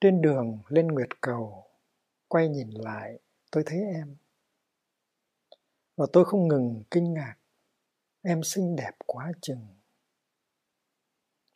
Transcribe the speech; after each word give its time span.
Trên 0.00 0.20
đường 0.22 0.58
lên 0.68 0.86
Nguyệt 0.88 1.08
Cầu, 1.20 1.64
quay 2.28 2.48
nhìn 2.48 2.70
lại, 2.70 3.18
tôi 3.50 3.62
thấy 3.66 3.78
em. 3.78 4.16
Và 5.96 6.06
tôi 6.12 6.24
không 6.24 6.48
ngừng 6.48 6.82
kinh 6.90 7.14
ngạc, 7.14 7.36
em 8.22 8.42
xinh 8.42 8.76
đẹp 8.76 8.92
quá 9.06 9.32
chừng. 9.40 9.66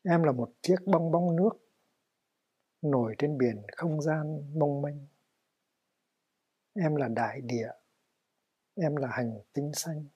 Em 0.05 0.23
là 0.23 0.33
một 0.33 0.53
chiếc 0.63 0.77
bong 0.87 1.11
bóng 1.11 1.37
nước, 1.37 1.51
nổi 2.83 3.15
trên 3.19 3.39
biển 3.39 3.63
không 3.77 4.03
gian 4.03 4.59
mông 4.59 4.83
mênh. 4.83 5.07
Em 6.75 6.97
là 6.97 7.09
đại 7.09 7.41
địa, 7.41 7.71
em 8.75 8.97
là 8.97 9.09
hành 9.09 9.41
tinh 9.53 9.73
xanh, 9.75 10.07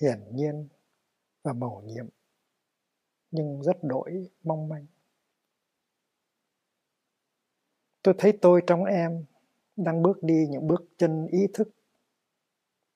hiển 0.00 0.36
nhiên 0.36 0.68
và 1.42 1.52
mầu 1.52 1.82
nhiệm, 1.82 2.08
nhưng 3.30 3.62
rất 3.62 3.76
đổi 3.82 4.30
mong 4.42 4.68
manh. 4.68 4.86
Tôi 8.02 8.14
thấy 8.18 8.38
tôi 8.42 8.62
trong 8.66 8.84
em 8.84 9.24
đang 9.76 10.02
bước 10.02 10.22
đi 10.22 10.46
những 10.50 10.66
bước 10.66 10.84
chân 10.96 11.26
ý 11.26 11.46
thức 11.54 11.68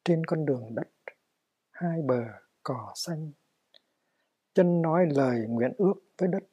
trên 0.04 0.24
con 0.26 0.46
đường 0.46 0.74
đất, 0.74 0.88
hai 1.70 2.02
bờ 2.02 2.22
cỏ 2.62 2.92
xanh. 2.94 3.32
Chân 4.54 4.82
nói 4.82 5.06
lời 5.10 5.46
nguyện 5.48 5.72
ước 5.78 5.94
với 6.18 6.28
đất, 6.28 6.44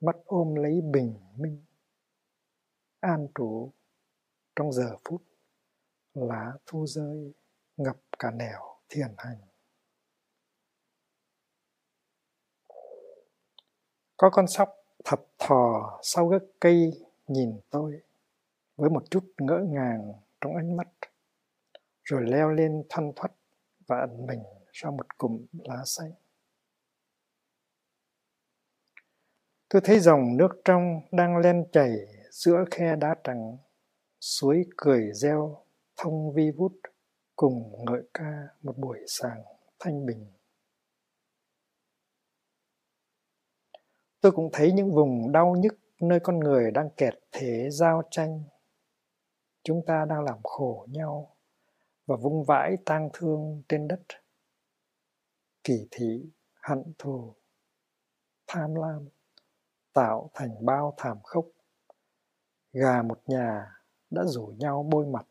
mắt 0.00 0.16
ôm 0.24 0.54
lấy 0.54 0.80
bình 0.80 1.14
minh. 1.36 1.64
An 3.00 3.28
trụ 3.34 3.72
trong 4.56 4.72
giờ 4.72 4.96
phút, 5.04 5.22
lá 6.14 6.52
thu 6.66 6.86
rơi 6.86 7.32
ngập 7.76 7.96
cả 8.18 8.30
nẻo 8.30 8.78
thiền 8.88 9.14
hành. 9.18 9.38
Có 14.16 14.30
con 14.32 14.46
sóc 14.46 14.68
thập 15.04 15.26
thò 15.38 15.98
sau 16.02 16.26
gốc 16.26 16.42
cây 16.60 17.05
nhìn 17.26 17.60
tôi 17.70 18.00
với 18.76 18.90
một 18.90 19.02
chút 19.10 19.24
ngỡ 19.38 19.58
ngàng 19.68 20.12
trong 20.40 20.56
ánh 20.56 20.76
mắt 20.76 20.88
rồi 22.04 22.22
leo 22.26 22.50
lên 22.50 22.82
thoăn 22.88 23.12
thoắt 23.16 23.32
và 23.86 23.96
ẩn 24.00 24.26
mình 24.26 24.42
sau 24.72 24.92
một 24.92 25.18
cụm 25.18 25.46
lá 25.52 25.82
xanh. 25.84 26.12
Tôi 29.68 29.82
thấy 29.84 30.00
dòng 30.00 30.36
nước 30.36 30.48
trong 30.64 31.00
đang 31.12 31.36
len 31.36 31.64
chảy 31.72 31.90
giữa 32.30 32.64
khe 32.70 32.96
đá 32.96 33.14
trắng, 33.24 33.58
suối 34.20 34.66
cười 34.76 35.12
reo 35.12 35.64
thông 35.96 36.32
vi 36.34 36.50
vút 36.50 36.72
cùng 37.36 37.84
ngợi 37.84 38.02
ca 38.14 38.48
một 38.62 38.74
buổi 38.78 38.98
sáng 39.06 39.42
thanh 39.78 40.06
bình. 40.06 40.26
Tôi 44.20 44.32
cũng 44.32 44.48
thấy 44.52 44.72
những 44.72 44.94
vùng 44.94 45.32
đau 45.32 45.54
nhức 45.58 45.78
nơi 46.00 46.20
con 46.20 46.38
người 46.38 46.70
đang 46.70 46.90
kẹt 46.96 47.14
thế 47.32 47.70
giao 47.70 48.02
tranh. 48.10 48.42
Chúng 49.62 49.82
ta 49.86 50.04
đang 50.08 50.24
làm 50.24 50.38
khổ 50.42 50.86
nhau 50.90 51.36
và 52.06 52.16
vung 52.16 52.44
vãi 52.44 52.76
tang 52.86 53.10
thương 53.12 53.62
trên 53.68 53.88
đất. 53.88 54.00
Kỳ 55.64 55.88
thị, 55.90 56.30
hận 56.62 56.82
thù, 56.98 57.34
tham 58.46 58.74
lam 58.74 59.08
tạo 59.92 60.30
thành 60.34 60.66
bao 60.66 60.94
thảm 60.96 61.18
khốc. 61.22 61.46
Gà 62.72 63.02
một 63.02 63.22
nhà 63.26 63.72
đã 64.10 64.24
rủ 64.24 64.46
nhau 64.58 64.88
bôi 64.90 65.06
mặt, 65.06 65.26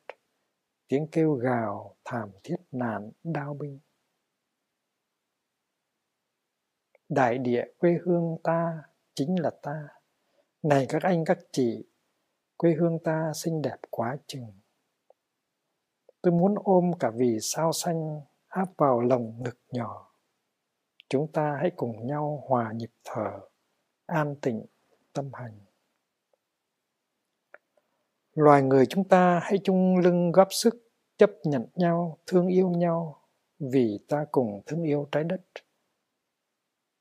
tiếng 0.87 1.07
kêu 1.11 1.33
gào 1.33 1.95
thảm 2.05 2.31
thiết 2.43 2.55
nạn 2.71 3.11
đao 3.23 3.53
binh. 3.53 3.79
Đại 7.09 7.37
địa 7.37 7.63
quê 7.77 7.99
hương 8.05 8.37
ta 8.43 8.83
chính 9.13 9.41
là 9.41 9.51
ta 9.61 9.87
này 10.65 10.85
các 10.89 11.03
anh 11.03 11.25
các 11.25 11.37
chị, 11.51 11.85
quê 12.57 12.73
hương 12.73 12.99
ta 13.03 13.31
xinh 13.35 13.61
đẹp 13.61 13.77
quá 13.89 14.17
chừng. 14.27 14.53
Tôi 16.21 16.33
muốn 16.33 16.55
ôm 16.63 16.91
cả 16.99 17.11
vì 17.15 17.37
sao 17.41 17.71
xanh 17.71 18.21
áp 18.47 18.69
vào 18.77 19.01
lòng 19.01 19.43
ngực 19.43 19.57
nhỏ. 19.71 20.11
Chúng 21.09 21.31
ta 21.31 21.57
hãy 21.61 21.71
cùng 21.75 22.07
nhau 22.07 22.43
hòa 22.47 22.71
nhịp 22.75 22.91
thở, 23.03 23.39
an 24.05 24.35
tịnh 24.41 24.65
tâm 25.13 25.29
hành. 25.33 25.59
Loài 28.33 28.61
người 28.61 28.85
chúng 28.85 29.07
ta 29.07 29.39
hãy 29.43 29.59
chung 29.63 29.97
lưng 29.97 30.31
góp 30.31 30.47
sức 30.51 30.91
chấp 31.17 31.31
nhận 31.43 31.65
nhau, 31.75 32.17
thương 32.27 32.47
yêu 32.47 32.69
nhau 32.69 33.21
vì 33.59 33.99
ta 34.07 34.25
cùng 34.31 34.61
thương 34.65 34.83
yêu 34.83 35.07
trái 35.11 35.23
đất. 35.23 35.41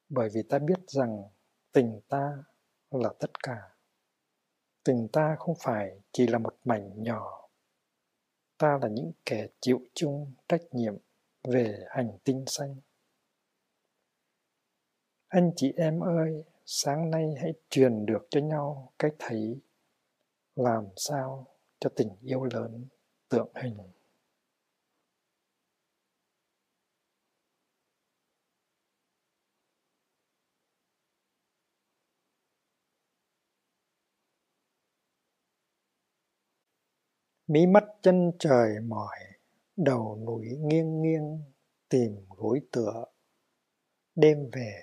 Bởi 0.08 0.28
vì 0.34 0.42
ta 0.42 0.58
biết 0.58 0.80
rằng 0.86 1.22
tình 1.72 2.00
ta 2.08 2.44
là 3.02 3.10
tất 3.18 3.42
cả. 3.42 3.56
Tình 4.84 5.08
ta 5.12 5.36
không 5.38 5.54
phải 5.58 6.00
chỉ 6.12 6.26
là 6.26 6.38
một 6.38 6.56
mảnh 6.64 7.02
nhỏ. 7.02 7.48
Ta 8.58 8.78
là 8.82 8.88
những 8.88 9.12
kẻ 9.26 9.46
chịu 9.60 9.80
chung 9.94 10.32
trách 10.48 10.62
nhiệm 10.70 10.94
về 11.44 11.84
hành 11.88 12.18
tinh 12.24 12.44
xanh. 12.46 12.76
Anh 15.28 15.52
chị 15.56 15.72
em 15.76 16.00
ơi, 16.00 16.44
sáng 16.66 17.10
nay 17.10 17.34
hãy 17.40 17.52
truyền 17.70 18.06
được 18.06 18.26
cho 18.30 18.40
nhau 18.40 18.92
cách 18.98 19.14
thấy. 19.18 19.60
Làm 20.56 20.84
sao 20.96 21.46
cho 21.80 21.90
tình 21.96 22.16
yêu 22.20 22.44
lớn 22.44 22.86
tượng 23.28 23.52
hình. 23.54 23.78
Mí 37.46 37.66
mắt 37.66 37.84
chân 38.02 38.32
trời 38.38 38.80
mỏi, 38.80 39.16
đầu 39.76 40.18
núi 40.26 40.48
nghiêng 40.60 41.02
nghiêng, 41.02 41.44
tìm 41.88 42.26
gối 42.28 42.60
tựa. 42.72 43.04
Đêm 44.14 44.50
về, 44.52 44.82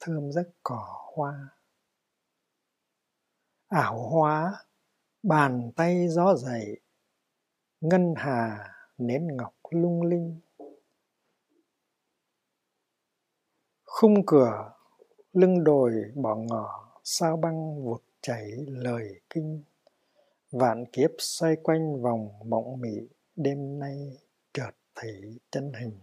thơm 0.00 0.32
giấc 0.32 0.50
cỏ 0.62 1.12
hoa. 1.16 1.48
Ảo 3.68 4.08
hóa, 4.08 4.64
bàn 5.22 5.70
tay 5.76 6.08
gió 6.08 6.34
dậy, 6.34 6.80
ngân 7.80 8.14
hà 8.16 8.68
nến 8.98 9.36
ngọc 9.36 9.54
lung 9.70 10.02
linh. 10.02 10.40
Khung 13.84 14.26
cửa, 14.26 14.72
lưng 15.32 15.64
đồi 15.64 15.92
bỏ 16.14 16.36
ngỏ, 16.36 17.00
sao 17.04 17.36
băng 17.36 17.84
vụt 17.84 18.02
chảy 18.20 18.50
lời 18.66 19.20
kinh. 19.30 19.64
Vạn 20.50 20.84
kiếp 20.92 21.10
xoay 21.18 21.56
quanh 21.62 22.02
vòng 22.02 22.28
mộng 22.44 22.80
mị, 22.80 23.08
đêm 23.36 23.78
nay 23.78 23.96
chợt 24.52 24.70
thấy 24.94 25.38
chân 25.50 25.72
hình. 25.72 26.00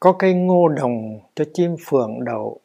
Có 0.00 0.16
cây 0.18 0.34
ngô 0.34 0.68
đồng 0.68 1.20
cho 1.34 1.44
chim 1.54 1.76
phượng 1.80 2.24
đậu, 2.24 2.60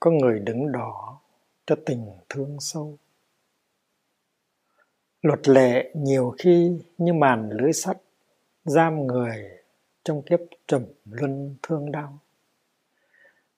có 0.00 0.10
người 0.10 0.38
đứng 0.38 0.72
đỏ 0.72 1.20
cho 1.66 1.76
tình 1.86 2.10
thương 2.28 2.56
sâu. 2.60 2.98
Luật 5.22 5.48
lệ 5.48 5.90
nhiều 5.94 6.34
khi 6.38 6.72
như 6.98 7.12
màn 7.12 7.50
lưới 7.50 7.72
sắt 7.72 7.96
giam 8.64 9.06
người 9.06 9.63
trong 10.04 10.22
kiếp 10.22 10.40
trầm 10.66 10.84
luân 11.10 11.56
thương 11.62 11.92
đau. 11.92 12.18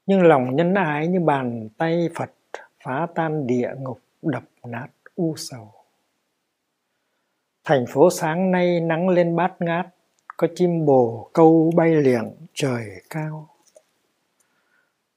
Nhưng 0.07 0.23
lòng 0.23 0.57
nhân 0.57 0.75
ái 0.75 1.09
như 1.09 1.21
bàn 1.21 1.69
tay 1.79 2.09
Phật 2.15 2.31
phá 2.85 3.07
tan 3.15 3.47
địa 3.47 3.71
ngục 3.79 4.01
đập 4.23 4.45
nát 4.67 4.89
u 5.15 5.35
sầu. 5.37 5.73
Thành 7.65 7.85
phố 7.89 8.11
sáng 8.11 8.51
nay 8.51 8.81
nắng 8.81 9.09
lên 9.09 9.37
bát 9.37 9.53
ngát, 9.61 9.87
có 10.37 10.49
chim 10.55 10.85
bồ 10.87 11.31
câu 11.33 11.73
bay 11.77 11.95
liệng 11.95 12.31
trời 12.55 12.85
cao. 13.11 13.49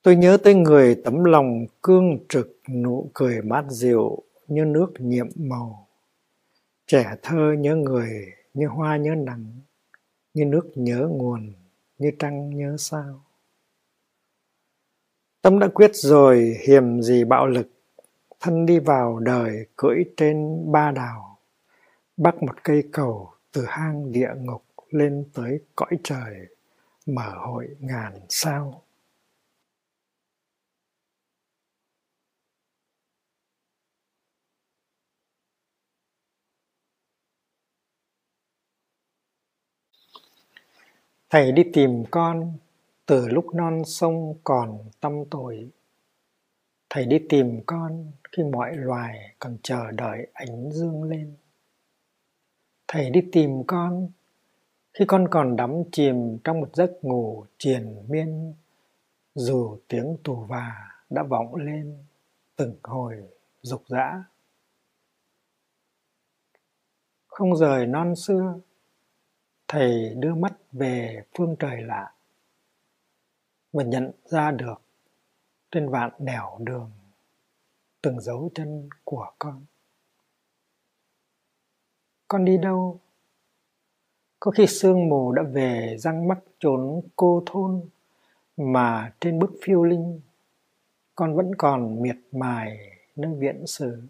Tôi 0.01 0.15
nhớ 0.15 0.37
tới 0.43 0.53
người 0.53 1.01
tấm 1.05 1.23
lòng 1.23 1.65
cương 1.81 2.17
trực 2.29 2.61
nụ 2.69 3.09
cười 3.13 3.41
mát 3.41 3.65
dịu 3.69 4.23
như 4.47 4.65
nước 4.65 4.93
nhiệm 4.99 5.27
màu. 5.35 5.87
Trẻ 6.87 7.15
thơ 7.21 7.55
nhớ 7.59 7.75
người 7.75 8.33
như 8.53 8.67
hoa 8.67 8.97
nhớ 8.97 9.15
nắng 9.15 9.45
như 10.39 10.45
nước 10.45 10.71
nhớ 10.75 11.07
nguồn, 11.11 11.53
như 11.97 12.11
trăng 12.19 12.57
nhớ 12.57 12.75
sao. 12.77 13.25
Tâm 15.41 15.59
đã 15.59 15.67
quyết 15.67 15.95
rồi 15.95 16.55
hiềm 16.67 17.01
gì 17.01 17.23
bạo 17.23 17.47
lực, 17.47 17.69
thân 18.39 18.65
đi 18.65 18.79
vào 18.79 19.19
đời 19.19 19.65
cưỡi 19.75 20.03
trên 20.17 20.65
ba 20.71 20.91
đào, 20.91 21.39
bắt 22.17 22.43
một 22.43 22.63
cây 22.63 22.83
cầu 22.91 23.31
từ 23.51 23.65
hang 23.67 24.11
địa 24.11 24.29
ngục 24.37 24.63
lên 24.89 25.25
tới 25.33 25.59
cõi 25.75 25.97
trời, 26.03 26.47
mở 27.05 27.33
hội 27.35 27.67
ngàn 27.79 28.19
sao. 28.29 28.83
Thầy 41.29 41.51
đi 41.51 41.63
tìm 41.73 42.03
con, 42.11 42.57
từ 43.05 43.27
lúc 43.27 43.55
non 43.55 43.81
sông 43.85 44.35
còn 44.43 44.77
tâm 44.99 45.13
tội 45.31 45.69
thầy 46.89 47.05
đi 47.05 47.19
tìm 47.29 47.61
con 47.65 48.11
khi 48.31 48.43
mọi 48.43 48.75
loài 48.75 49.35
còn 49.39 49.57
chờ 49.63 49.91
đợi 49.91 50.27
ánh 50.33 50.71
dương 50.71 51.03
lên. 51.03 51.37
Thầy 52.87 53.09
đi 53.09 53.21
tìm 53.31 53.63
con 53.67 54.09
khi 54.93 55.05
con 55.07 55.27
còn 55.31 55.55
đắm 55.55 55.83
chìm 55.91 56.37
trong 56.43 56.59
một 56.59 56.75
giấc 56.75 56.91
ngủ 57.01 57.45
triền 57.57 58.05
miên, 58.07 58.53
dù 59.35 59.79
tiếng 59.87 60.17
tù 60.23 60.35
và 60.35 60.73
đã 61.09 61.23
vọng 61.23 61.55
lên, 61.55 62.03
từng 62.55 62.75
hồi 62.83 63.15
dục 63.61 63.83
dã 63.87 64.23
không 67.39 67.55
rời 67.55 67.85
non 67.85 68.15
xưa 68.15 68.59
thầy 69.69 70.13
đưa 70.15 70.35
mắt 70.35 70.53
về 70.71 71.23
phương 71.37 71.55
trời 71.59 71.81
lạ. 71.81 72.13
Và 73.73 73.83
nhận 73.83 74.11
ra 74.25 74.51
được 74.51 74.81
trên 75.71 75.89
vạn 75.89 76.11
nẻo 76.19 76.57
đường 76.59 76.91
từng 78.01 78.19
dấu 78.19 78.51
chân 78.55 78.89
của 79.03 79.31
con. 79.39 79.65
Con 82.27 82.45
đi 82.45 82.57
đâu? 82.57 82.99
Có 84.39 84.51
khi 84.51 84.67
sương 84.67 85.09
mù 85.09 85.31
đã 85.31 85.43
về 85.43 85.95
răng 85.99 86.27
mắt 86.27 86.39
trốn 86.59 87.01
cô 87.15 87.43
thôn 87.45 87.89
mà 88.57 89.13
trên 89.19 89.39
bức 89.39 89.51
phiêu 89.63 89.83
linh, 89.83 90.21
con 91.15 91.35
vẫn 91.35 91.55
còn 91.57 92.01
miệt 92.01 92.17
mài 92.31 92.97
nơi 93.15 93.33
viện 93.33 93.67
sử. 93.67 94.01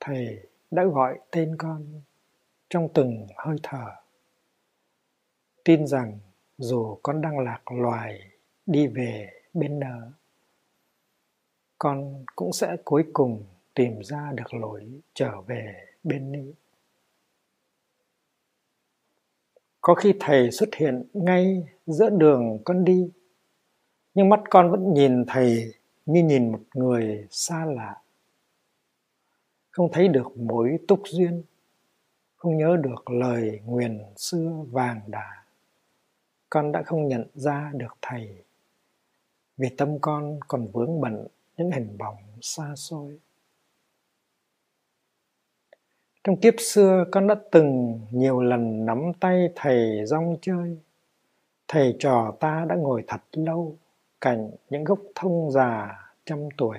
Thầy 0.00 0.46
đã 0.70 0.84
gọi 0.84 1.18
tên 1.30 1.56
con 1.58 2.02
trong 2.72 2.88
từng 2.94 3.26
hơi 3.36 3.56
thở. 3.62 3.86
Tin 5.64 5.86
rằng 5.86 6.18
dù 6.58 6.98
con 7.02 7.20
đang 7.20 7.38
lạc 7.38 7.72
loài 7.72 8.20
đi 8.66 8.86
về 8.86 9.30
bên 9.54 9.80
nở 9.80 10.12
con 11.78 12.24
cũng 12.36 12.52
sẽ 12.52 12.76
cuối 12.84 13.04
cùng 13.12 13.44
tìm 13.74 14.02
ra 14.02 14.32
được 14.34 14.54
lối 14.54 15.00
trở 15.14 15.40
về 15.40 15.86
bên 16.02 16.32
nữ. 16.32 16.52
Có 19.80 19.94
khi 19.94 20.14
thầy 20.20 20.50
xuất 20.50 20.74
hiện 20.74 21.04
ngay 21.12 21.68
giữa 21.86 22.10
đường 22.10 22.58
con 22.64 22.84
đi, 22.84 23.10
nhưng 24.14 24.28
mắt 24.28 24.40
con 24.50 24.70
vẫn 24.70 24.94
nhìn 24.94 25.24
thầy 25.26 25.74
như 26.06 26.22
nhìn 26.22 26.52
một 26.52 26.62
người 26.74 27.26
xa 27.30 27.64
lạ, 27.64 28.02
không 29.70 29.92
thấy 29.92 30.08
được 30.08 30.36
mối 30.36 30.78
túc 30.88 31.02
duyên 31.04 31.42
không 32.42 32.56
nhớ 32.56 32.76
được 32.82 33.10
lời 33.10 33.60
nguyền 33.64 34.02
xưa 34.16 34.64
vàng 34.70 35.00
đà. 35.06 35.44
Con 36.50 36.72
đã 36.72 36.82
không 36.82 37.08
nhận 37.08 37.26
ra 37.34 37.70
được 37.74 37.96
thầy. 38.02 38.44
Vì 39.56 39.68
tâm 39.76 39.98
con 40.00 40.40
còn 40.48 40.66
vướng 40.72 41.00
bận 41.00 41.26
những 41.56 41.70
hình 41.70 41.98
bóng 41.98 42.16
xa 42.40 42.74
xôi. 42.76 43.18
Trong 46.24 46.36
kiếp 46.36 46.54
xưa, 46.58 47.04
con 47.12 47.26
đã 47.26 47.34
từng 47.50 48.00
nhiều 48.10 48.40
lần 48.40 48.86
nắm 48.86 49.12
tay 49.20 49.48
thầy 49.54 50.06
rong 50.06 50.36
chơi. 50.40 50.78
Thầy 51.68 51.96
trò 51.98 52.36
ta 52.40 52.64
đã 52.68 52.74
ngồi 52.74 53.04
thật 53.06 53.20
lâu, 53.32 53.76
cạnh 54.20 54.50
những 54.70 54.84
gốc 54.84 55.00
thông 55.14 55.50
già 55.50 55.98
trăm 56.24 56.48
tuổi 56.56 56.78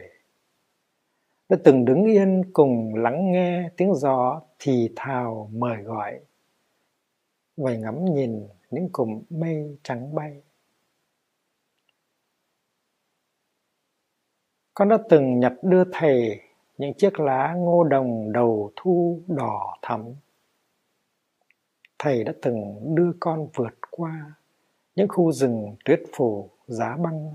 đã 1.54 1.60
từng 1.64 1.86
đứng 1.86 2.04
yên 2.06 2.42
cùng 2.54 2.96
lắng 2.96 3.32
nghe 3.32 3.70
tiếng 3.78 3.96
gió 3.96 4.42
thì 4.60 4.90
thào 4.96 5.50
mời 5.54 5.84
gọi. 5.84 6.20
Và 7.58 7.76
ngắm 7.76 8.06
nhìn 8.06 8.48
những 8.70 8.90
cụm 8.92 9.22
mây 9.30 9.78
trắng 9.84 10.16
bay. 10.16 10.42
Con 14.74 14.90
đã 14.90 14.98
từng 15.10 15.40
nhặt 15.40 15.54
đưa 15.62 15.84
thầy 15.92 16.42
những 16.78 16.94
chiếc 16.94 17.20
lá 17.20 17.54
ngô 17.58 17.84
đồng 17.84 18.32
đầu 18.32 18.72
thu 18.76 19.22
đỏ 19.28 19.78
thắm. 19.82 20.16
Thầy 22.00 22.24
đã 22.24 22.34
từng 22.42 22.80
đưa 22.96 23.12
con 23.20 23.48
vượt 23.54 23.74
qua 23.92 24.34
những 24.96 25.08
khu 25.08 25.32
rừng 25.32 25.76
tuyết 25.86 26.02
phủ 26.14 26.50
giá 26.68 26.98
băng 26.98 27.34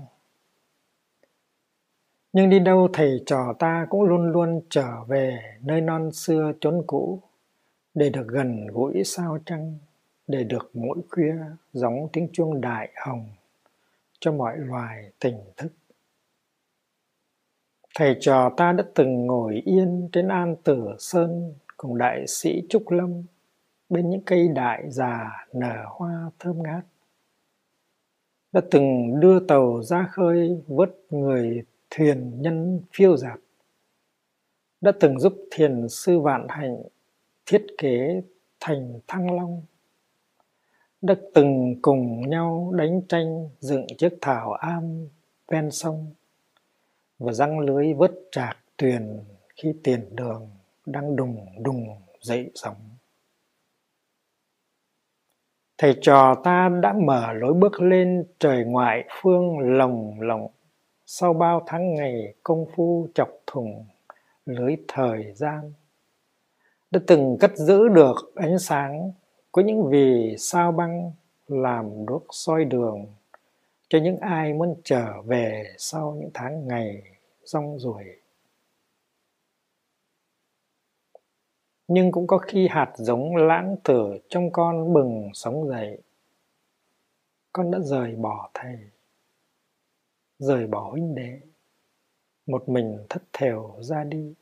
nhưng 2.33 2.49
đi 2.49 2.59
đâu 2.59 2.87
thầy 2.93 3.23
trò 3.25 3.53
ta 3.59 3.87
cũng 3.89 4.03
luôn 4.03 4.31
luôn 4.31 4.61
trở 4.69 5.03
về 5.07 5.39
nơi 5.61 5.81
non 5.81 6.11
xưa 6.11 6.51
chốn 6.61 6.83
cũ, 6.87 7.21
để 7.93 8.09
được 8.09 8.27
gần 8.27 8.67
gũi 8.67 9.03
sao 9.03 9.37
trăng 9.45 9.77
để 10.27 10.43
được 10.43 10.71
mỗi 10.73 10.97
khuya 11.09 11.35
giống 11.73 12.07
tiếng 12.13 12.29
chuông 12.33 12.61
đại 12.61 12.89
hồng 13.05 13.29
cho 14.19 14.31
mọi 14.31 14.57
loài 14.57 15.11
tỉnh 15.19 15.37
thức. 15.57 15.73
Thầy 17.95 18.17
trò 18.19 18.49
ta 18.57 18.71
đã 18.71 18.83
từng 18.95 19.25
ngồi 19.25 19.61
yên 19.65 20.09
trên 20.11 20.27
an 20.27 20.55
tử 20.63 20.87
sơn 20.99 21.53
cùng 21.77 21.97
đại 21.97 22.27
sĩ 22.27 22.61
trúc 22.69 22.91
lâm 22.91 23.23
bên 23.89 24.09
những 24.09 24.21
cây 24.21 24.47
đại 24.47 24.83
già 24.89 25.45
nở 25.53 25.85
hoa 25.87 26.31
thơm 26.39 26.63
ngát. 26.63 26.85
Đã 28.51 28.61
từng 28.71 29.19
đưa 29.19 29.39
tàu 29.39 29.83
ra 29.83 30.07
khơi 30.11 30.61
vớt 30.67 30.89
người 31.09 31.63
thuyền 31.89 32.41
nhân 32.41 32.81
phiêu 32.93 33.17
giạt 33.17 33.39
đã 34.81 34.91
từng 34.99 35.19
giúp 35.19 35.33
thiền 35.51 35.89
sư 35.89 36.19
vạn 36.19 36.45
hạnh 36.49 36.83
thiết 37.45 37.65
kế 37.77 38.21
thành 38.59 38.99
thăng 39.07 39.35
long, 39.35 39.61
đã 41.01 41.15
từng 41.33 41.75
cùng 41.81 42.29
nhau 42.29 42.71
đánh 42.75 43.01
tranh 43.09 43.49
dựng 43.59 43.87
chiếc 43.97 44.17
thảo 44.21 44.53
am 44.53 45.07
ven 45.47 45.71
sông 45.71 46.13
và 47.19 47.33
răng 47.33 47.59
lưới 47.59 47.93
vớt 47.93 48.11
trạc 48.31 48.57
tuyền 48.77 49.19
khi 49.55 49.73
tiền 49.83 50.15
đường 50.15 50.49
đang 50.85 51.15
đùng 51.15 51.45
đùng 51.63 51.87
dậy 52.21 52.51
sóng. 52.55 52.75
Thầy 55.77 55.97
trò 56.01 56.35
ta 56.43 56.69
đã 56.81 56.93
mở 56.93 57.33
lối 57.33 57.53
bước 57.53 57.81
lên 57.81 58.25
trời 58.39 58.63
ngoại 58.65 59.07
phương 59.21 59.59
lồng 59.59 60.21
lộng 60.21 60.47
sau 61.11 61.33
bao 61.33 61.63
tháng 61.67 61.93
ngày 61.93 62.33
công 62.43 62.65
phu 62.75 63.07
chọc 63.13 63.29
thùng, 63.47 63.85
lưới 64.45 64.75
thời 64.87 65.33
gian, 65.35 65.73
đã 66.91 66.99
từng 67.07 67.37
cất 67.39 67.57
giữ 67.57 67.87
được 67.87 68.15
ánh 68.35 68.59
sáng 68.59 69.11
của 69.51 69.61
những 69.61 69.89
vì 69.89 70.35
sao 70.37 70.71
băng 70.71 71.11
làm 71.47 72.05
đuốc 72.05 72.25
soi 72.31 72.65
đường 72.65 73.05
cho 73.89 73.99
những 73.99 74.17
ai 74.17 74.53
muốn 74.53 74.75
trở 74.83 75.21
về 75.21 75.63
sau 75.77 76.15
những 76.19 76.29
tháng 76.33 76.67
ngày 76.67 77.03
rong 77.43 77.79
ruổi. 77.79 78.03
Nhưng 81.87 82.11
cũng 82.11 82.27
có 82.27 82.37
khi 82.37 82.67
hạt 82.67 82.91
giống 82.95 83.35
lãng 83.35 83.75
tử 83.83 84.17
trong 84.29 84.51
con 84.51 84.93
bừng 84.93 85.29
sống 85.33 85.67
dậy, 85.67 86.01
con 87.53 87.71
đã 87.71 87.79
rời 87.79 88.15
bỏ 88.15 88.49
thầy 88.53 88.77
rời 90.39 90.67
bỏ 90.67 90.89
huynh 90.91 91.15
đệ, 91.15 91.39
một 92.45 92.69
mình 92.69 93.05
thất 93.09 93.23
thèo 93.33 93.75
ra 93.79 94.03
đi. 94.03 94.33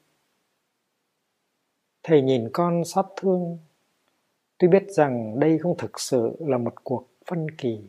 Thầy 2.03 2.21
nhìn 2.21 2.49
con 2.53 2.85
xót 2.85 3.05
thương, 3.15 3.57
tuy 4.57 4.67
biết 4.67 4.83
rằng 4.89 5.39
đây 5.39 5.57
không 5.57 5.77
thực 5.77 5.99
sự 5.99 6.35
là 6.39 6.57
một 6.57 6.73
cuộc 6.83 7.07
phân 7.25 7.51
kỳ, 7.51 7.81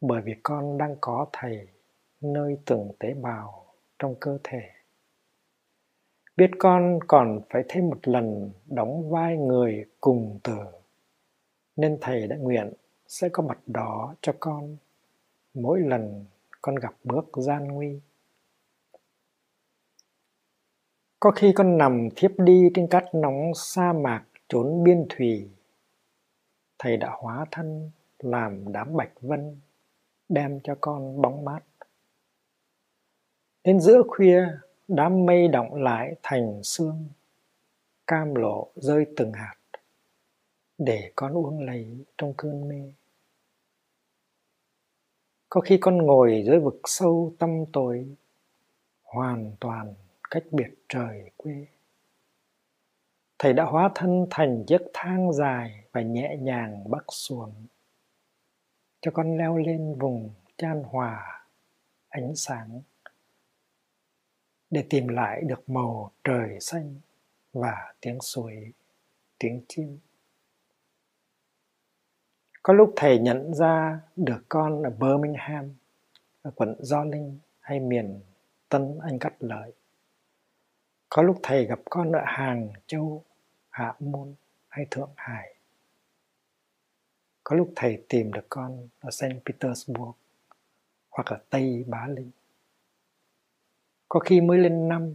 bởi 0.00 0.22
vì 0.24 0.34
con 0.42 0.78
đang 0.78 0.96
có 1.00 1.26
thầy 1.32 1.68
nơi 2.20 2.58
từng 2.64 2.92
tế 2.98 3.14
bào 3.14 3.66
trong 3.98 4.14
cơ 4.20 4.38
thể. 4.44 4.62
Biết 6.36 6.50
con 6.58 6.98
còn 7.06 7.40
phải 7.50 7.62
thêm 7.68 7.88
một 7.88 8.08
lần 8.08 8.50
đóng 8.66 9.10
vai 9.10 9.36
người 9.36 9.84
cùng 10.00 10.40
tử, 10.42 10.58
nên 11.76 11.98
thầy 12.00 12.26
đã 12.26 12.36
nguyện 12.36 12.72
sẽ 13.06 13.28
có 13.28 13.42
mặt 13.42 13.58
đó 13.66 14.14
cho 14.20 14.34
con 14.40 14.76
mỗi 15.54 15.80
lần 15.80 16.24
con 16.62 16.74
gặp 16.74 16.94
bước 17.04 17.24
gian 17.36 17.68
nguy. 17.68 18.00
Có 21.20 21.30
khi 21.30 21.52
con 21.54 21.78
nằm 21.78 22.08
thiếp 22.16 22.30
đi 22.38 22.70
trên 22.74 22.88
cát 22.88 23.04
nóng 23.14 23.52
sa 23.54 23.92
mạc 23.92 24.24
trốn 24.48 24.84
biên 24.84 25.06
thùy, 25.10 25.50
thầy 26.78 26.96
đã 26.96 27.10
hóa 27.18 27.46
thân 27.50 27.90
làm 28.18 28.72
đám 28.72 28.96
bạch 28.96 29.12
vân 29.20 29.60
đem 30.28 30.60
cho 30.64 30.76
con 30.80 31.22
bóng 31.22 31.44
mát. 31.44 31.60
Đến 33.64 33.80
giữa 33.80 34.02
khuya 34.08 34.46
đám 34.88 35.26
mây 35.26 35.48
động 35.48 35.74
lại 35.74 36.14
thành 36.22 36.60
sương 36.62 37.08
cam 38.06 38.34
lộ 38.34 38.70
rơi 38.76 39.06
từng 39.16 39.32
hạt 39.32 39.56
để 40.78 41.12
con 41.16 41.32
uống 41.32 41.60
lấy 41.60 42.04
trong 42.18 42.34
cơn 42.36 42.68
mê 42.68 42.92
có 45.50 45.60
khi 45.60 45.78
con 45.80 45.98
ngồi 45.98 46.42
dưới 46.46 46.58
vực 46.58 46.80
sâu 46.84 47.34
tâm 47.38 47.64
tối, 47.72 48.06
hoàn 49.02 49.52
toàn 49.60 49.94
cách 50.30 50.44
biệt 50.50 50.74
trời 50.88 51.30
quê. 51.36 51.66
Thầy 53.38 53.52
đã 53.52 53.64
hóa 53.64 53.90
thân 53.94 54.26
thành 54.30 54.64
chiếc 54.66 54.82
thang 54.94 55.32
dài 55.32 55.84
và 55.92 56.02
nhẹ 56.02 56.36
nhàng 56.40 56.90
bắc 56.90 57.04
xuống, 57.08 57.52
cho 59.00 59.10
con 59.14 59.38
leo 59.38 59.56
lên 59.56 59.94
vùng 59.98 60.30
chan 60.56 60.82
hòa 60.86 61.46
ánh 62.08 62.36
sáng, 62.36 62.82
để 64.70 64.84
tìm 64.90 65.08
lại 65.08 65.42
được 65.46 65.70
màu 65.70 66.10
trời 66.24 66.60
xanh 66.60 66.94
và 67.52 67.94
tiếng 68.00 68.20
suối, 68.20 68.72
tiếng 69.38 69.62
chim 69.68 69.98
có 72.62 72.72
lúc 72.72 72.92
thầy 72.96 73.18
nhận 73.18 73.54
ra 73.54 74.00
được 74.16 74.42
con 74.48 74.82
ở 74.82 74.90
Birmingham, 74.90 75.74
ở 76.42 76.50
quận 76.50 76.74
Gio 76.78 77.04
Linh 77.04 77.38
hay 77.60 77.80
miền 77.80 78.20
Tân 78.68 78.98
Anh 79.02 79.18
cắt 79.18 79.34
Lợi. 79.40 79.72
Có 81.08 81.22
lúc 81.22 81.40
thầy 81.42 81.64
gặp 81.64 81.78
con 81.84 82.12
ở 82.12 82.22
Hàng 82.24 82.68
Châu, 82.86 83.24
Hạ 83.70 83.94
Môn 84.00 84.34
hay 84.68 84.86
Thượng 84.90 85.10
Hải. 85.16 85.54
Có 87.44 87.56
lúc 87.56 87.72
thầy 87.76 88.04
tìm 88.08 88.32
được 88.32 88.46
con 88.48 88.88
ở 89.00 89.10
Saint 89.10 89.44
Petersburg 89.44 90.12
hoặc 91.10 91.26
ở 91.26 91.38
Tây 91.50 91.84
Bá 91.88 92.06
Linh 92.06 92.30
có 94.10 94.20
khi 94.20 94.40
mới 94.40 94.58
lên 94.58 94.88
năm 94.88 95.14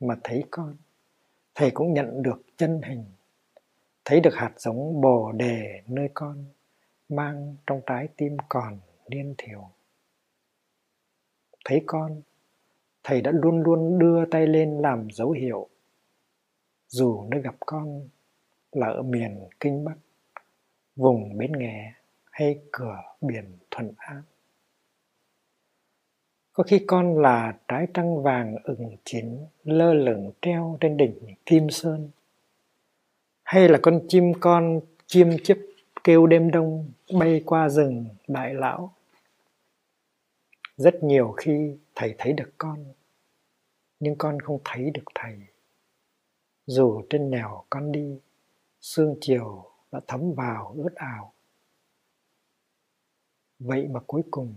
mà 0.00 0.16
thấy 0.24 0.44
con, 0.50 0.76
thầy 1.54 1.70
cũng 1.70 1.92
nhận 1.92 2.22
được 2.22 2.42
chân 2.56 2.80
hình, 2.82 3.04
thấy 4.04 4.20
được 4.20 4.34
hạt 4.34 4.52
giống 4.56 5.00
bồ 5.00 5.32
đề 5.32 5.82
nơi 5.86 6.08
con 6.14 6.44
mang 7.08 7.56
trong 7.66 7.80
trái 7.86 8.08
tim 8.16 8.36
còn 8.48 8.78
niên 9.08 9.34
thiểu 9.38 9.70
thấy 11.64 11.82
con, 11.86 12.22
thầy 13.04 13.20
đã 13.20 13.32
luôn 13.34 13.62
luôn 13.62 13.98
đưa 13.98 14.24
tay 14.30 14.46
lên 14.46 14.78
làm 14.78 15.08
dấu 15.10 15.30
hiệu 15.30 15.68
dù 16.88 17.24
nơi 17.30 17.42
gặp 17.42 17.54
con 17.60 18.08
là 18.72 18.86
ở 18.86 19.02
miền 19.02 19.48
kinh 19.60 19.84
bắc, 19.84 19.96
vùng 20.96 21.38
bến 21.38 21.52
nghé 21.52 21.92
hay 22.30 22.60
cửa 22.72 22.96
biển 23.20 23.58
thuận 23.70 23.92
an, 23.96 24.22
có 26.52 26.64
khi 26.64 26.84
con 26.86 27.18
là 27.18 27.58
trái 27.68 27.86
trăng 27.94 28.22
vàng 28.22 28.56
ửng 28.64 28.96
chín 29.04 29.38
lơ 29.64 29.94
lửng 29.94 30.32
treo 30.42 30.76
trên 30.80 30.96
đỉnh 30.96 31.34
Kim 31.46 31.70
Sơn. 31.70 32.10
Hay 33.42 33.68
là 33.68 33.78
con 33.82 34.00
chim 34.08 34.32
con, 34.40 34.80
chim 35.06 35.30
chiếp 35.42 35.56
kêu 36.04 36.26
đêm 36.26 36.50
đông 36.50 36.92
bay 37.12 37.42
qua 37.46 37.68
rừng 37.68 38.06
đại 38.28 38.54
lão. 38.54 38.94
Rất 40.76 41.02
nhiều 41.02 41.34
khi 41.36 41.78
thầy 41.94 42.14
thấy 42.18 42.32
được 42.32 42.50
con, 42.58 42.84
nhưng 44.00 44.14
con 44.18 44.40
không 44.40 44.58
thấy 44.64 44.90
được 44.90 45.04
thầy. 45.14 45.38
Dù 46.66 47.02
trên 47.10 47.30
nẻo 47.30 47.64
con 47.70 47.92
đi, 47.92 48.20
sương 48.80 49.16
chiều 49.20 49.70
đã 49.92 50.00
thấm 50.06 50.32
vào 50.32 50.74
ướt 50.76 50.94
ảo. 50.94 51.32
Vậy 53.58 53.88
mà 53.88 54.00
cuối 54.06 54.22
cùng 54.30 54.54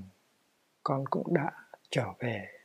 con 0.84 1.06
cũng 1.10 1.34
đã 1.34 1.52
trở 1.90 2.14
về 2.20 2.62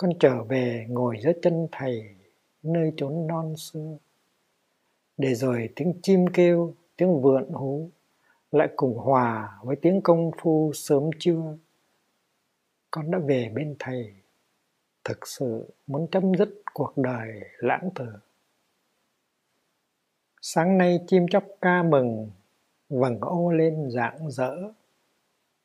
con 0.00 0.10
trở 0.20 0.42
về 0.42 0.86
ngồi 0.88 1.16
dưới 1.22 1.32
chân 1.42 1.68
thầy 1.72 2.16
nơi 2.62 2.92
chốn 2.96 3.26
non 3.26 3.56
xưa 3.56 3.96
để 5.20 5.34
rồi 5.34 5.68
tiếng 5.76 6.00
chim 6.02 6.26
kêu, 6.32 6.74
tiếng 6.96 7.20
vượn 7.22 7.50
hú, 7.52 7.90
lại 8.52 8.68
cùng 8.76 8.96
hòa 8.96 9.58
với 9.62 9.76
tiếng 9.76 10.00
công 10.02 10.30
phu 10.38 10.72
sớm 10.74 11.10
trưa. 11.18 11.58
Con 12.90 13.10
đã 13.10 13.18
về 13.18 13.52
bên 13.54 13.76
thầy, 13.78 14.14
thực 15.04 15.26
sự 15.26 15.70
muốn 15.86 16.06
chấm 16.10 16.34
dứt 16.34 16.62
cuộc 16.74 16.92
đời 16.96 17.40
lãng 17.58 17.88
tử 17.94 18.06
sáng 20.42 20.78
nay 20.78 21.00
chim 21.06 21.26
chóc 21.30 21.44
ca 21.60 21.82
mừng, 21.82 22.30
vầng 22.88 23.20
ô 23.20 23.50
lên 23.50 23.90
rạng 23.90 24.30
rỡ. 24.30 24.56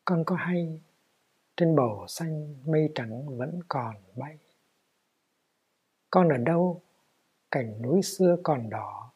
Con 0.06 0.24
có 0.26 0.36
hay, 0.36 0.82
trên 1.58 1.76
bầu 1.76 2.06
xanh 2.08 2.56
mây 2.66 2.92
trắng 2.96 3.38
vẫn 3.38 3.60
còn 3.68 3.96
bay. 4.16 4.38
Con 6.10 6.30
ở 6.30 6.38
đâu? 6.38 6.82
Cảnh 7.52 7.82
núi 7.82 8.02
xưa 8.02 8.38
còn 8.44 8.70
đỏ 8.70 9.12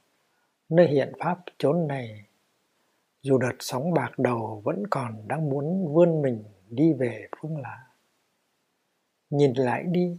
nơi 0.70 0.88
hiện 0.88 1.14
pháp 1.20 1.40
chốn 1.58 1.88
này. 1.88 2.26
Dù 3.22 3.38
đợt 3.38 3.56
sóng 3.60 3.94
bạc 3.94 4.12
đầu 4.20 4.62
vẫn 4.66 4.84
còn 4.90 5.28
đang 5.28 5.50
muốn 5.50 5.94
vươn 5.94 6.22
mình 6.22 6.44
đi 6.70 6.94
về 6.94 7.28
phương 7.42 7.58
lạ 7.58 7.90
nhìn 9.30 9.54
lại 9.54 9.84
đi, 9.84 10.18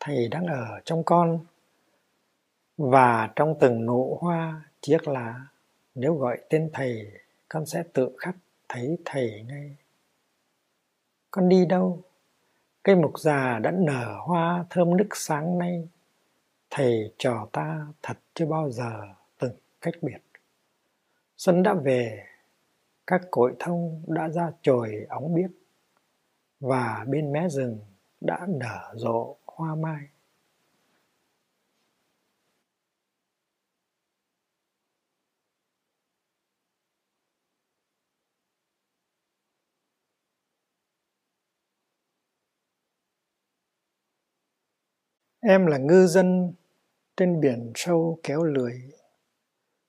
thầy 0.00 0.28
đang 0.28 0.46
ở 0.46 0.80
trong 0.84 1.04
con 1.04 1.40
và 2.76 3.32
trong 3.36 3.54
từng 3.60 3.86
nụ 3.86 4.18
hoa, 4.20 4.62
chiếc 4.80 5.08
lá. 5.08 5.46
Nếu 5.94 6.14
gọi 6.14 6.38
tên 6.50 6.70
thầy, 6.72 7.12
con 7.48 7.66
sẽ 7.66 7.82
tự 7.92 8.16
khắc 8.18 8.36
thấy 8.68 8.98
thầy 9.04 9.42
ngay. 9.48 9.76
Con 11.30 11.48
đi 11.48 11.66
đâu? 11.66 12.02
Cây 12.82 12.96
mục 12.96 13.18
già 13.18 13.58
đã 13.58 13.70
nở 13.70 14.18
hoa 14.20 14.64
thơm 14.70 14.96
nức 14.96 15.16
sáng 15.16 15.58
nay. 15.58 15.88
Thầy 16.70 17.12
trò 17.18 17.48
ta 17.52 17.86
thật 18.02 18.18
chưa 18.34 18.46
bao 18.46 18.70
giờ 18.70 19.02
cách 19.84 19.94
biệt 20.02 20.18
xuân 21.36 21.62
đã 21.62 21.74
về, 21.74 22.26
các 23.06 23.20
cội 23.30 23.56
thông 23.58 24.04
đã 24.06 24.28
ra 24.28 24.52
chồi 24.62 25.06
óng 25.08 25.34
biếc 25.34 25.50
và 26.60 27.04
bên 27.08 27.32
mé 27.32 27.48
rừng 27.48 27.80
đã 28.20 28.46
nở 28.48 28.92
rộ 28.94 29.36
hoa 29.46 29.74
mai 29.74 30.08
Em 45.40 45.66
là 45.66 45.78
ngư 45.78 46.06
dân 46.06 46.52
trên 47.16 47.40
biển 47.40 47.72
sâu 47.74 48.20
kéo 48.22 48.42
lưới. 48.42 48.72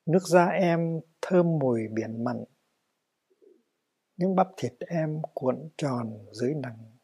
Nước 0.06 0.22
da 0.28 0.46
em 0.46 1.00
thơm 1.22 1.60
mùi 1.60 1.88
biển 1.88 2.24
mặn. 2.24 2.44
Những 4.18 4.36
bắp 4.36 4.48
thịt 4.58 4.74
em 4.88 5.22
cuộn 5.34 5.70
tròn 5.78 6.26
dưới 6.32 6.54
nắng. 6.54 6.98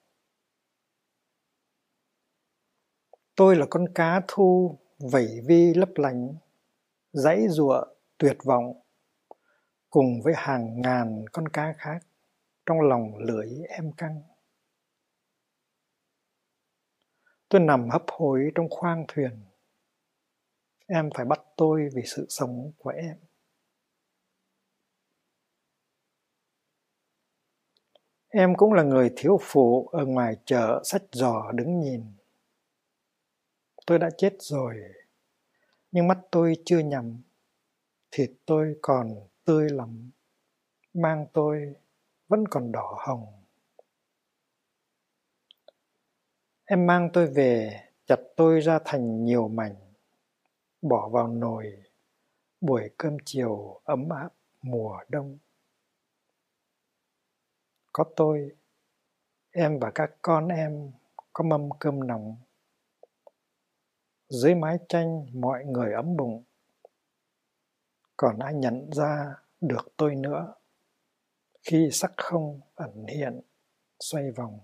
Tôi 3.36 3.56
là 3.56 3.66
con 3.70 3.86
cá 3.96 4.22
thu 4.28 4.80
vẩy 5.12 5.28
vi 5.48 5.74
lấp 5.74 5.90
lánh, 5.96 6.36
dãy 7.14 7.48
giụa 7.50 7.86
tuyệt 8.18 8.38
vọng 8.44 8.82
cùng 9.90 10.22
với 10.24 10.34
hàng 10.38 10.82
ngàn 10.82 11.26
con 11.32 11.48
cá 11.48 11.74
khác 11.78 12.00
trong 12.66 12.82
lòng 12.82 13.18
lưỡi 13.18 13.50
em 13.70 13.92
căng. 13.98 14.22
Tôi 17.50 17.62
nằm 17.62 17.90
hấp 17.90 18.04
hối 18.08 18.52
trong 18.56 18.70
khoang 18.70 19.06
thuyền. 19.08 19.51
Em 20.94 21.10
phải 21.16 21.26
bắt 21.26 21.40
tôi 21.58 21.90
vì 21.94 22.02
sự 22.06 22.26
sống 22.30 22.72
của 22.78 22.90
em. 22.90 23.18
Em 28.30 28.56
cũng 28.56 28.74
là 28.74 28.84
người 28.84 29.14
thiếu 29.16 29.38
phụ 29.42 29.88
ở 29.88 30.06
ngoài 30.06 30.36
chợ 30.46 30.82
sách 30.84 31.04
giò 31.12 31.52
đứng 31.52 31.80
nhìn. 31.80 32.04
Tôi 33.86 34.00
đã 34.00 34.10
chết 34.18 34.34
rồi, 34.40 34.76
nhưng 35.92 36.08
mắt 36.08 36.18
tôi 36.32 36.56
chưa 36.66 36.80
nhắm. 36.80 37.22
Thịt 38.12 38.32
tôi 38.46 38.76
còn 38.82 39.16
tươi 39.46 39.70
lắm, 39.70 40.12
mang 40.94 41.26
tôi 41.34 41.76
vẫn 42.28 42.48
còn 42.48 42.72
đỏ 42.72 42.98
hồng. 43.08 43.26
Em 46.66 46.88
mang 46.88 47.10
tôi 47.14 47.28
về, 47.28 47.82
chặt 48.06 48.20
tôi 48.36 48.60
ra 48.60 48.80
thành 48.86 49.26
nhiều 49.26 49.48
mảnh, 49.48 49.76
bỏ 50.82 51.10
vào 51.10 51.28
nồi, 51.28 51.84
buổi 52.62 52.90
cơm 52.98 53.18
chiều 53.26 53.82
ấm 53.84 54.10
áp 54.10 54.30
mùa 54.62 55.00
đông. 55.10 55.38
Có 57.94 58.04
tôi, 58.16 58.56
em 59.52 59.80
và 59.80 59.92
các 59.96 60.12
con 60.22 60.48
em 60.48 60.92
có 61.34 61.44
mâm 61.44 61.70
cơm 61.80 62.08
nóng. 62.08 62.38
Dưới 64.30 64.56
mái 64.56 64.78
tranh 64.90 65.26
mọi 65.34 65.66
người 65.66 65.94
ấm 65.94 66.18
bụng. 66.18 66.44
Còn 68.18 68.40
ai 68.40 68.54
nhận 68.54 68.90
ra 68.94 69.36
được 69.62 69.88
tôi 69.98 70.16
nữa 70.16 70.54
khi 71.64 71.90
sắc 71.92 72.12
không 72.18 72.62
ẩn 72.76 73.06
hiện 73.08 73.42
xoay 74.00 74.32
vòng. 74.32 74.60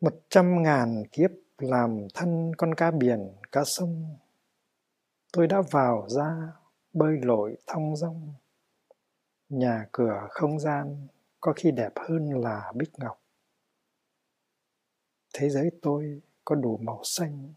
một 0.00 0.20
trăm 0.28 0.62
ngàn 0.62 1.02
kiếp 1.12 1.30
làm 1.58 2.06
thân 2.14 2.52
con 2.58 2.74
cá 2.74 2.90
biển, 2.90 3.32
cá 3.52 3.64
sông. 3.64 4.18
Tôi 5.32 5.46
đã 5.46 5.62
vào 5.70 6.08
ra 6.08 6.52
bơi 6.92 7.18
lội 7.22 7.56
thong 7.66 7.96
dong. 7.96 8.34
Nhà 9.48 9.86
cửa 9.92 10.26
không 10.30 10.58
gian 10.58 11.06
có 11.40 11.52
khi 11.56 11.70
đẹp 11.70 11.92
hơn 11.96 12.30
là 12.40 12.72
bích 12.74 12.98
ngọc. 12.98 13.22
Thế 15.34 15.50
giới 15.50 15.70
tôi 15.82 16.20
có 16.44 16.54
đủ 16.54 16.76
màu 16.76 17.00
xanh, 17.04 17.54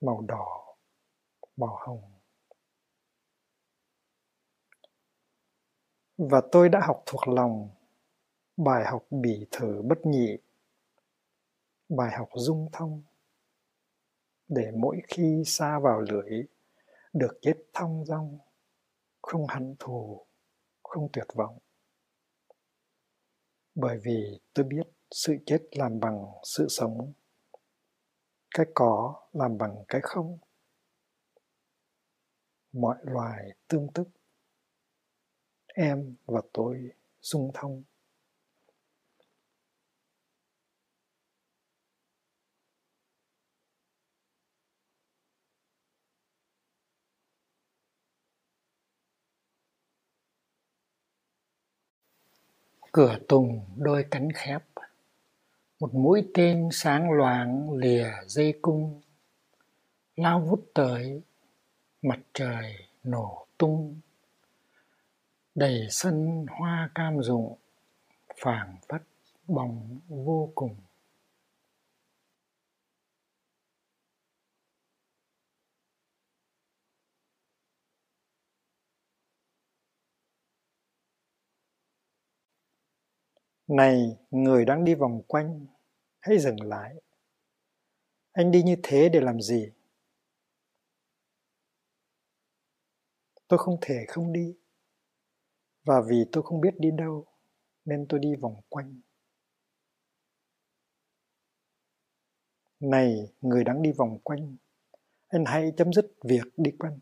màu 0.00 0.20
đỏ, 0.20 0.76
màu 1.56 1.76
hồng. 1.86 2.02
Và 6.18 6.42
tôi 6.52 6.68
đã 6.68 6.80
học 6.82 7.02
thuộc 7.06 7.28
lòng, 7.28 7.70
bài 8.56 8.84
học 8.84 9.06
bỉ 9.10 9.46
thử 9.50 9.82
bất 9.82 9.98
nhị 10.06 10.38
bài 11.96 12.12
học 12.18 12.28
dung 12.34 12.68
thông. 12.72 13.02
Để 14.48 14.70
mỗi 14.76 14.96
khi 15.08 15.42
xa 15.46 15.78
vào 15.78 16.00
lưỡi, 16.00 16.42
được 17.12 17.38
kết 17.42 17.56
thong 17.72 18.04
dong, 18.04 18.38
không 19.22 19.46
hận 19.46 19.76
thù, 19.78 20.26
không 20.82 21.08
tuyệt 21.12 21.26
vọng. 21.34 21.58
Bởi 23.74 23.98
vì 24.02 24.40
tôi 24.54 24.64
biết 24.64 24.86
sự 25.10 25.36
chết 25.46 25.58
làm 25.72 26.00
bằng 26.00 26.26
sự 26.42 26.66
sống, 26.68 27.12
cái 28.54 28.66
có 28.74 29.22
làm 29.32 29.58
bằng 29.58 29.84
cái 29.88 30.00
không. 30.04 30.38
Mọi 32.72 32.96
loài 33.02 33.48
tương 33.68 33.92
tức, 33.92 34.08
em 35.66 36.16
và 36.26 36.42
tôi 36.52 36.92
dung 37.20 37.50
thông. 37.54 37.82
Cửa 52.92 53.18
tùng 53.28 53.64
đôi 53.76 54.04
cánh 54.10 54.28
khép. 54.32 54.62
Một 55.80 55.94
mũi 55.94 56.28
tên 56.34 56.68
sáng 56.72 57.10
loáng 57.10 57.72
lìa 57.72 58.10
dây 58.26 58.58
cung. 58.62 59.00
Lao 60.16 60.40
vút 60.40 60.64
tới, 60.74 61.22
mặt 62.02 62.20
trời 62.34 62.74
nổ 63.04 63.46
tung. 63.58 64.00
Đầy 65.54 65.86
sân 65.90 66.46
hoa 66.50 66.90
cam 66.94 67.22
rụng, 67.22 67.56
phảng 68.40 68.76
phất 68.88 69.02
bóng 69.48 69.98
vô 70.08 70.52
cùng. 70.54 70.76
Này, 83.70 84.16
người 84.30 84.64
đang 84.64 84.84
đi 84.84 84.94
vòng 84.94 85.22
quanh, 85.26 85.66
hãy 86.20 86.38
dừng 86.38 86.62
lại. 86.62 86.94
Anh 88.32 88.50
đi 88.50 88.62
như 88.62 88.76
thế 88.82 89.08
để 89.08 89.20
làm 89.20 89.40
gì? 89.40 89.72
Tôi 93.48 93.58
không 93.58 93.76
thể 93.80 94.04
không 94.08 94.32
đi. 94.32 94.54
Và 95.84 96.00
vì 96.08 96.24
tôi 96.32 96.42
không 96.42 96.60
biết 96.60 96.74
đi 96.78 96.90
đâu, 96.90 97.26
nên 97.84 98.06
tôi 98.08 98.20
đi 98.20 98.34
vòng 98.40 98.60
quanh. 98.68 99.00
Này, 102.80 103.32
người 103.40 103.64
đang 103.64 103.82
đi 103.82 103.92
vòng 103.92 104.18
quanh, 104.18 104.56
anh 105.28 105.44
hãy 105.46 105.72
chấm 105.76 105.92
dứt 105.92 106.06
việc 106.24 106.44
đi 106.56 106.70
quanh. 106.78 106.98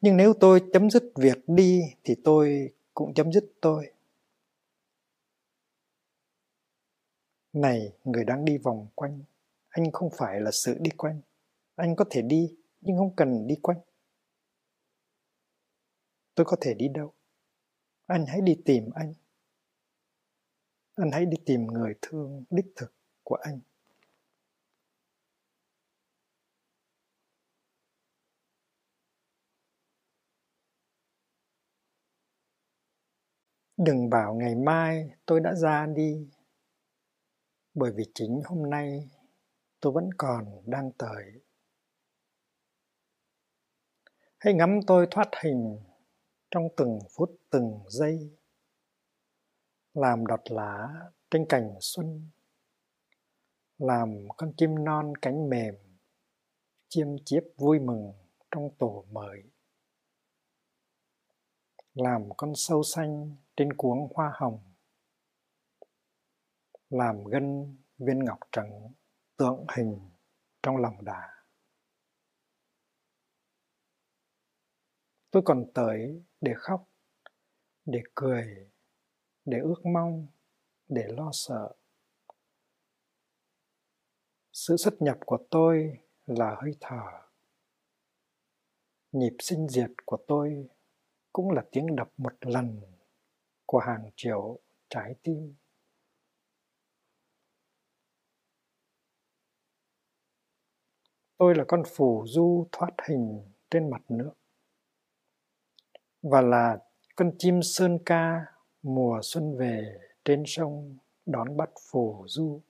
Nhưng 0.00 0.16
nếu 0.16 0.34
tôi 0.40 0.60
chấm 0.72 0.90
dứt 0.90 1.12
việc 1.16 1.38
đi 1.46 1.82
thì 2.04 2.14
tôi 2.24 2.72
cũng 2.98 3.14
chấm 3.14 3.32
dứt 3.32 3.52
tôi. 3.60 3.92
Này, 7.52 7.92
người 8.04 8.24
đang 8.24 8.44
đi 8.44 8.58
vòng 8.58 8.88
quanh, 8.94 9.22
anh 9.68 9.92
không 9.92 10.10
phải 10.18 10.40
là 10.40 10.50
sự 10.50 10.78
đi 10.80 10.90
quanh. 10.90 11.20
Anh 11.74 11.96
có 11.96 12.04
thể 12.10 12.22
đi, 12.22 12.56
nhưng 12.80 12.96
không 12.98 13.16
cần 13.16 13.46
đi 13.46 13.54
quanh. 13.62 13.80
Tôi 16.34 16.46
có 16.46 16.56
thể 16.60 16.74
đi 16.74 16.88
đâu? 16.88 17.12
Anh 18.06 18.24
hãy 18.28 18.40
đi 18.40 18.62
tìm 18.64 18.90
anh. 18.94 19.14
Anh 20.94 21.10
hãy 21.12 21.26
đi 21.26 21.36
tìm 21.46 21.66
người 21.66 21.94
thương 22.02 22.44
đích 22.50 22.66
thực 22.76 22.94
của 23.22 23.36
anh. 23.36 23.60
Đừng 33.86 34.10
bảo 34.10 34.34
ngày 34.34 34.54
mai 34.54 35.10
tôi 35.26 35.40
đã 35.40 35.54
ra 35.54 35.86
đi, 35.86 36.30
bởi 37.74 37.92
vì 37.96 38.04
chính 38.14 38.40
hôm 38.44 38.70
nay 38.70 39.10
tôi 39.80 39.92
vẫn 39.92 40.10
còn 40.18 40.62
đang 40.66 40.92
tới. 40.98 41.24
Hãy 44.38 44.54
ngắm 44.54 44.80
tôi 44.86 45.06
thoát 45.10 45.28
hình 45.42 45.78
trong 46.50 46.68
từng 46.76 46.98
phút 47.16 47.36
từng 47.50 47.80
giây, 47.88 48.36
làm 49.94 50.26
đọt 50.26 50.40
lá 50.50 50.88
trên 51.30 51.46
cành 51.48 51.74
xuân, 51.80 52.30
làm 53.78 54.28
con 54.36 54.52
chim 54.56 54.84
non 54.84 55.12
cánh 55.22 55.48
mềm, 55.48 55.74
chiêm 56.88 57.08
chiếp 57.24 57.42
vui 57.56 57.78
mừng 57.78 58.12
trong 58.50 58.68
tổ 58.78 59.04
mới 59.10 59.42
làm 61.98 62.28
con 62.36 62.52
sâu 62.54 62.82
xanh 62.82 63.36
trên 63.56 63.72
cuống 63.72 64.08
hoa 64.14 64.32
hồng. 64.34 64.60
Làm 66.90 67.24
gân 67.24 67.76
viên 67.98 68.24
ngọc 68.24 68.38
trắng 68.52 68.92
tượng 69.36 69.66
hình 69.76 70.10
trong 70.62 70.76
lòng 70.76 71.04
đá 71.04 71.38
tôi 75.30 75.42
còn 75.46 75.64
tới 75.74 76.24
để 76.40 76.52
khóc, 76.56 76.88
để 77.84 78.02
cười, 78.14 78.70
để 79.44 79.58
ước 79.58 79.86
mong, 79.86 80.26
để 80.88 81.04
lo 81.08 81.30
sợ. 81.32 81.74
Sự 84.52 84.76
xuất 84.76 85.02
nhập 85.02 85.18
của 85.26 85.38
tôi 85.50 85.98
là 86.26 86.56
hơi 86.62 86.72
thở. 86.80 87.02
Nhịp 89.12 89.36
sinh 89.38 89.68
diệt 89.68 89.90
của 90.04 90.18
tôi 90.26 90.68
cũng 91.38 91.50
là 91.50 91.62
tiếng 91.72 91.96
đập 91.96 92.10
một 92.16 92.32
lần 92.40 92.80
của 93.66 93.78
hàng 93.78 94.10
triệu 94.16 94.58
trái 94.88 95.14
tim. 95.22 95.54
Tôi 101.36 101.54
là 101.54 101.64
con 101.68 101.82
phù 101.86 102.24
du 102.26 102.66
thoát 102.72 102.90
hình 103.08 103.42
trên 103.70 103.90
mặt 103.90 104.02
nước 104.08 104.32
và 106.22 106.40
là 106.42 106.78
con 107.16 107.32
chim 107.38 107.62
sơn 107.62 107.98
ca 108.06 108.46
mùa 108.82 109.20
xuân 109.22 109.56
về 109.56 109.98
trên 110.24 110.42
sông 110.46 110.98
đón 111.26 111.56
bắt 111.56 111.70
phù 111.90 112.24
du. 112.28 112.60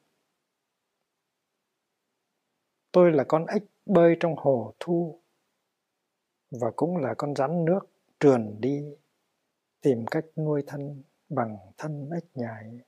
Tôi 2.93 3.13
là 3.13 3.25
con 3.29 3.47
ếch 3.47 3.63
bơi 3.87 4.17
trong 4.21 4.35
hồ 4.37 4.75
thu 4.81 5.21
và 6.51 6.71
cũng 6.77 6.97
là 6.97 7.15
con 7.19 7.35
rắn 7.35 7.65
nước 7.65 7.81
trườn 8.21 8.57
đi, 8.61 8.85
tìm 9.81 10.05
cách 10.11 10.25
nuôi 10.37 10.63
thân 10.67 11.03
bằng 11.29 11.57
thân 11.79 12.11
ếch 12.11 12.25
nhại. 12.35 12.79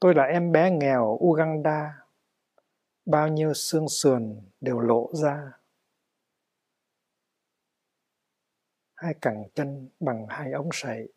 Tôi 0.00 0.14
là 0.14 0.24
em 0.24 0.52
bé 0.52 0.70
nghèo 0.70 1.18
uganda, 1.22 2.06
bao 3.04 3.28
nhiêu 3.28 3.54
xương 3.54 3.88
sườn 3.88 4.40
đều 4.60 4.80
lộ 4.80 5.10
ra. 5.14 5.52
Hai 8.94 9.14
cẳng 9.20 9.44
chân 9.54 9.88
bằng 10.00 10.26
hai 10.28 10.52
ống 10.52 10.68
sậy. 10.72 11.12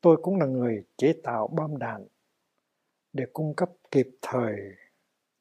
Tôi 0.00 0.16
cũng 0.22 0.36
là 0.36 0.46
người 0.46 0.84
chế 0.96 1.20
tạo 1.24 1.46
bom 1.46 1.78
đạn 1.78 2.06
để 3.12 3.24
cung 3.32 3.54
cấp 3.56 3.70
kịp 3.90 4.06
thời 4.22 4.56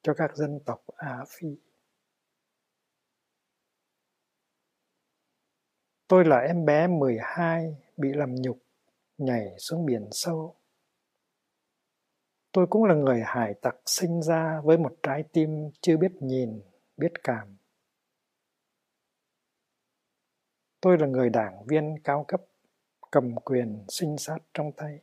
cho 0.01 0.13
các 0.13 0.35
dân 0.35 0.59
tộc 0.65 0.83
Á 0.95 1.25
Phi. 1.27 1.47
Tôi 6.07 6.25
là 6.25 6.37
em 6.39 6.65
bé 6.65 6.87
12 6.87 7.75
bị 7.97 8.13
làm 8.13 8.35
nhục, 8.35 8.57
nhảy 9.17 9.55
xuống 9.57 9.85
biển 9.85 10.07
sâu. 10.11 10.55
Tôi 12.51 12.67
cũng 12.69 12.83
là 12.83 12.95
người 12.95 13.21
hải 13.25 13.53
tặc 13.53 13.75
sinh 13.85 14.21
ra 14.21 14.61
với 14.63 14.77
một 14.77 14.95
trái 15.03 15.23
tim 15.33 15.69
chưa 15.81 15.97
biết 15.97 16.11
nhìn, 16.19 16.61
biết 16.97 17.11
cảm. 17.23 17.57
Tôi 20.81 20.97
là 20.97 21.07
người 21.07 21.29
đảng 21.29 21.65
viên 21.67 21.95
cao 22.03 22.25
cấp, 22.27 22.41
cầm 23.11 23.35
quyền 23.35 23.85
sinh 23.87 24.17
sát 24.17 24.37
trong 24.53 24.71
tay. 24.71 24.99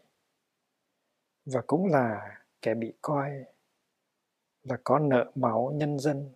Và 1.45 1.63
cũng 1.67 1.87
là 1.87 2.37
kẻ 2.63 2.75
bị 2.75 2.93
coi 3.03 3.31
là 4.63 4.77
có 4.85 4.99
nợ 4.99 5.33
máu 5.35 5.73
nhân 5.75 5.99
dân 5.99 6.33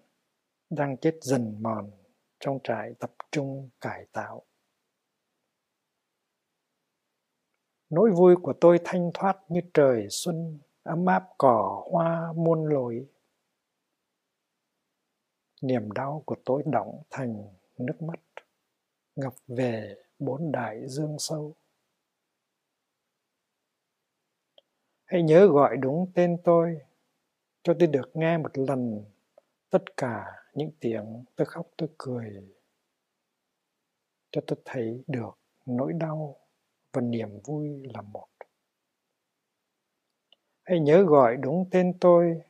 đang 0.70 0.96
chết 0.96 1.18
dần 1.22 1.62
mòn 1.62 1.90
trong 2.40 2.58
trại 2.64 2.94
tập 2.98 3.12
trung 3.30 3.70
cải 3.80 4.06
tạo. 4.12 4.45
Nỗi 7.90 8.10
vui 8.10 8.36
của 8.42 8.52
tôi 8.60 8.80
thanh 8.84 9.10
thoát 9.14 9.38
như 9.48 9.60
trời 9.74 10.06
xuân, 10.10 10.58
ấm 10.82 11.06
áp 11.06 11.24
cỏ 11.38 11.84
hoa 11.90 12.32
muôn 12.36 12.66
lối. 12.66 13.06
Niềm 15.62 15.92
đau 15.92 16.22
của 16.26 16.36
tôi 16.44 16.62
đọng 16.66 17.02
thành 17.10 17.44
nước 17.78 18.02
mắt, 18.02 18.20
ngập 19.16 19.34
về 19.46 19.96
bốn 20.18 20.52
đại 20.52 20.88
dương 20.88 21.16
sâu. 21.18 21.54
Hãy 25.04 25.22
nhớ 25.22 25.46
gọi 25.46 25.76
đúng 25.76 26.12
tên 26.14 26.38
tôi, 26.44 26.80
cho 27.62 27.74
tôi 27.78 27.88
được 27.88 28.10
nghe 28.14 28.38
một 28.38 28.58
lần 28.58 29.04
tất 29.70 29.96
cả 29.96 30.24
những 30.54 30.70
tiếng 30.80 31.24
tôi 31.36 31.46
khóc 31.46 31.66
tôi 31.76 31.88
cười, 31.98 32.54
cho 34.30 34.40
tôi 34.46 34.58
thấy 34.64 35.04
được 35.06 35.38
nỗi 35.66 35.92
đau 35.92 36.45
và 36.96 37.02
niềm 37.02 37.28
vui 37.44 37.82
là 37.94 38.02
một. 38.02 38.26
Hãy 40.64 40.80
nhớ 40.80 41.02
gọi 41.02 41.36
đúng 41.36 41.68
tên 41.70 41.98
tôi, 42.00 42.40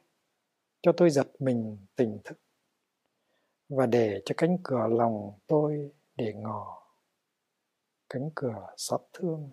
cho 0.82 0.92
tôi 0.96 1.10
giật 1.10 1.28
mình 1.38 1.86
tỉnh 1.96 2.18
thức, 2.24 2.38
và 3.68 3.86
để 3.86 4.22
cho 4.24 4.34
cánh 4.38 4.58
cửa 4.64 4.86
lòng 4.90 5.38
tôi 5.46 5.90
để 6.16 6.32
ngỏ 6.34 6.82
cánh 8.08 8.30
cửa 8.34 8.66
xót 8.76 9.00
thương. 9.12 9.50